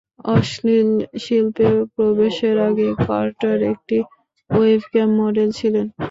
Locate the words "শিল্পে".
1.23-1.65